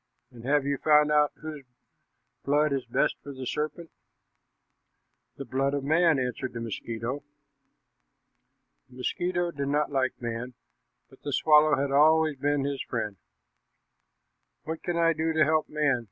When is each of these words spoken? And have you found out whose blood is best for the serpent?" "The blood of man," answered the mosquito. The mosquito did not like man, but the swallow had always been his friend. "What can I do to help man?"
And 0.31 0.43
have 0.45 0.65
you 0.65 0.77
found 0.79 1.11
out 1.11 1.31
whose 1.35 1.63
blood 2.45 2.73
is 2.73 2.85
best 2.85 3.17
for 3.21 3.33
the 3.33 3.45
serpent?" 3.45 3.91
"The 5.37 5.45
blood 5.45 5.75
of 5.75 5.83
man," 5.83 6.17
answered 6.17 6.53
the 6.53 6.59
mosquito. 6.59 7.21
The 8.89 8.95
mosquito 8.95 9.51
did 9.51 9.67
not 9.67 9.91
like 9.91 10.19
man, 10.19 10.55
but 11.11 11.21
the 11.21 11.31
swallow 11.31 11.75
had 11.75 11.91
always 11.91 12.35
been 12.39 12.63
his 12.63 12.81
friend. 12.81 13.17
"What 14.63 14.81
can 14.81 14.97
I 14.97 15.13
do 15.13 15.33
to 15.33 15.43
help 15.43 15.69
man?" 15.69 15.99